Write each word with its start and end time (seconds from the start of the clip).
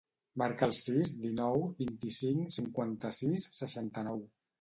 Marca 0.41 0.67
el 0.67 0.71
sis, 0.77 1.11
dinou, 1.25 1.61
vint-i-cinc, 1.81 2.47
cinquanta-sis, 2.57 3.45
seixanta-nou. 3.59 4.19